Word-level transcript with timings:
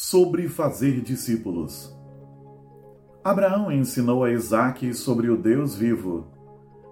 sobre 0.00 0.48
fazer 0.48 1.02
discípulos. 1.02 1.94
Abraão 3.22 3.70
ensinou 3.70 4.24
a 4.24 4.32
Isaque 4.32 4.94
sobre 4.94 5.28
o 5.28 5.36
Deus 5.36 5.76
vivo. 5.76 6.26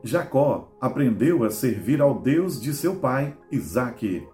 Jacó 0.04 0.70
aprendeu 0.78 1.42
a 1.42 1.50
servir 1.50 2.02
ao 2.02 2.20
Deus 2.20 2.60
de 2.60 2.74
seu 2.74 2.96
pai, 2.96 3.34
Isaque. 3.50 4.28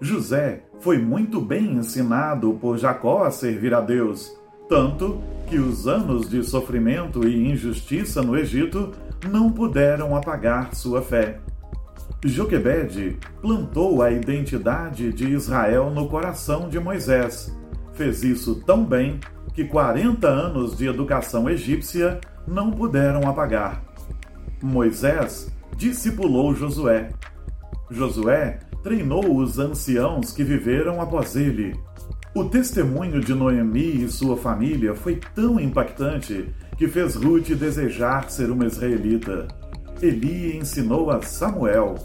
José 0.00 0.66
foi 0.78 0.98
muito 0.98 1.40
bem 1.40 1.72
ensinado 1.72 2.54
por 2.54 2.78
Jacó 2.78 3.24
a 3.24 3.30
servir 3.32 3.74
a 3.74 3.80
Deus, 3.80 4.32
tanto 4.68 5.20
que 5.48 5.58
os 5.58 5.88
anos 5.88 6.30
de 6.30 6.44
sofrimento 6.44 7.26
e 7.26 7.50
injustiça 7.50 8.22
no 8.22 8.38
Egito 8.38 8.92
não 9.28 9.50
puderam 9.50 10.14
apagar 10.14 10.76
sua 10.76 11.02
fé. 11.02 11.40
Joquebede 12.24 13.18
plantou 13.42 14.00
a 14.00 14.12
identidade 14.12 15.12
de 15.12 15.28
Israel 15.28 15.90
no 15.90 16.08
coração 16.08 16.68
de 16.68 16.78
Moisés 16.78 17.59
fez 17.94 18.22
isso 18.22 18.56
tão 18.66 18.84
bem 18.84 19.20
que 19.54 19.64
40 19.64 20.26
anos 20.28 20.76
de 20.76 20.86
educação 20.86 21.48
egípcia 21.48 22.20
não 22.46 22.70
puderam 22.70 23.28
apagar. 23.28 23.82
Moisés 24.62 25.50
discipulou 25.76 26.54
Josué. 26.54 27.10
Josué 27.90 28.58
treinou 28.82 29.36
os 29.36 29.58
anciãos 29.58 30.32
que 30.32 30.44
viveram 30.44 31.00
após 31.00 31.36
ele. 31.36 31.74
O 32.34 32.44
testemunho 32.44 33.20
de 33.20 33.34
Noemi 33.34 34.04
e 34.04 34.08
sua 34.08 34.36
família 34.36 34.94
foi 34.94 35.18
tão 35.34 35.58
impactante 35.58 36.48
que 36.76 36.86
fez 36.86 37.16
Ruth 37.16 37.50
desejar 37.50 38.30
ser 38.30 38.50
uma 38.50 38.66
israelita. 38.66 39.48
Eli 40.00 40.56
ensinou 40.56 41.10
a 41.10 41.20
Samuel. 41.22 41.96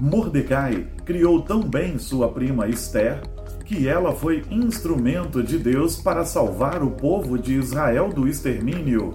Mordecai 0.00 0.86
criou 1.04 1.42
tão 1.42 1.62
bem 1.62 1.98
sua 1.98 2.28
prima 2.30 2.68
Esther 2.68 3.22
que 3.70 3.86
ela 3.86 4.12
foi 4.12 4.42
instrumento 4.50 5.44
de 5.44 5.56
Deus 5.56 5.94
para 5.94 6.24
salvar 6.24 6.82
o 6.82 6.90
povo 6.90 7.38
de 7.38 7.54
Israel 7.54 8.08
do 8.08 8.26
extermínio. 8.26 9.14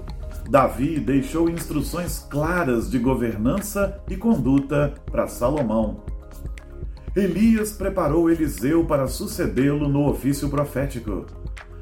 Davi 0.50 0.98
deixou 0.98 1.50
instruções 1.50 2.26
claras 2.30 2.90
de 2.90 2.98
governança 2.98 4.02
e 4.10 4.16
conduta 4.16 4.94
para 5.12 5.28
Salomão. 5.28 6.06
Elias 7.14 7.74
preparou 7.74 8.32
Eliseu 8.32 8.86
para 8.86 9.10
sucedê-lo 9.10 9.90
no 9.90 10.08
ofício 10.10 10.48
profético. 10.48 11.26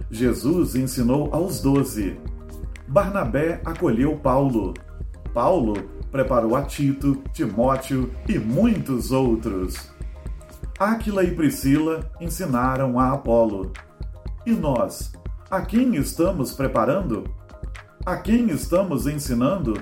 Jesus 0.09 0.75
ensinou 0.75 1.29
aos 1.31 1.61
doze. 1.61 2.17
Barnabé 2.87 3.61
acolheu 3.63 4.17
Paulo. 4.17 4.73
Paulo 5.31 5.75
preparou 6.11 6.55
a 6.55 6.63
Tito, 6.63 7.21
Timóteo 7.33 8.09
e 8.27 8.39
muitos 8.39 9.11
outros. 9.11 9.93
Áquila 10.83 11.23
e 11.23 11.33
Priscila 11.33 12.11
ensinaram 12.19 12.99
a 12.99 13.13
Apolo. 13.13 13.71
E 14.45 14.51
nós, 14.51 15.13
a 15.49 15.61
quem 15.61 15.95
estamos 15.95 16.51
preparando? 16.51 17.23
A 18.05 18.17
quem 18.17 18.49
estamos 18.49 19.07
ensinando? 19.07 19.81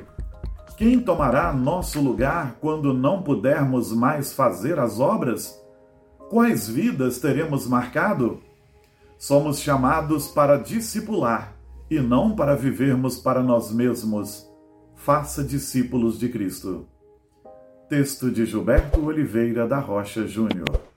Quem 0.77 0.99
tomará 0.99 1.51
nosso 1.51 1.99
lugar 1.99 2.57
quando 2.61 2.93
não 2.93 3.23
pudermos 3.23 3.91
mais 3.91 4.31
fazer 4.31 4.77
as 4.77 4.99
obras? 4.99 5.59
Quais 6.29 6.69
vidas 6.69 7.17
teremos 7.17 7.65
marcado? 7.65 8.39
Somos 9.17 9.59
chamados 9.59 10.27
para 10.27 10.55
discipular 10.57 11.55
e 11.89 11.99
não 11.99 12.35
para 12.35 12.55
vivermos 12.55 13.17
para 13.17 13.41
nós 13.41 13.71
mesmos. 13.71 14.47
Faça 14.95 15.43
discípulos 15.43 16.19
de 16.19 16.29
Cristo. 16.29 16.85
Texto 17.89 18.29
de 18.29 18.45
Gilberto 18.45 19.03
Oliveira 19.03 19.67
da 19.67 19.79
Rocha 19.79 20.27
Júnior. 20.27 20.90